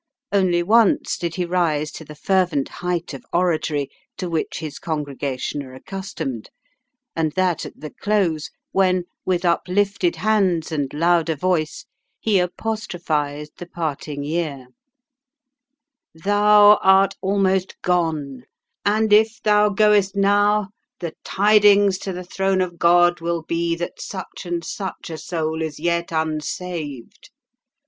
Only 0.31 0.63
once 0.63 1.15
did 1.15 1.35
he 1.35 1.45
rise 1.45 1.91
to 1.91 2.03
the 2.03 2.15
fervent 2.15 2.69
height 2.69 3.13
of 3.13 3.23
oratory 3.31 3.91
to 4.17 4.31
which 4.31 4.57
his 4.57 4.79
congregation 4.79 5.61
are 5.61 5.75
accustomed, 5.75 6.49
and 7.15 7.33
that 7.33 7.67
at 7.67 7.79
the 7.79 7.91
close, 7.91 8.49
when, 8.71 9.03
with 9.27 9.45
uplifted 9.45 10.15
hands 10.15 10.71
and 10.71 10.91
louder 10.91 11.35
voice, 11.35 11.85
he 12.19 12.39
apostrophised 12.39 13.51
the 13.59 13.67
parting 13.67 14.23
year: 14.23 14.69
"Thou 16.15 16.79
art 16.81 17.15
almost 17.21 17.79
gone, 17.83 18.45
and 18.83 19.13
if 19.13 19.39
thou 19.43 19.69
goest 19.69 20.15
now 20.15 20.69
the 20.99 21.13
tidings 21.23 21.99
to 21.99 22.11
the 22.11 22.23
throne 22.23 22.61
of 22.61 22.79
God 22.79 23.21
will 23.21 23.43
be 23.43 23.75
that 23.75 24.01
such 24.01 24.47
and 24.47 24.65
such 24.65 25.11
a 25.11 25.17
soul 25.19 25.61
is 25.61 25.79
yet 25.79 26.11
unsaved. 26.11 27.29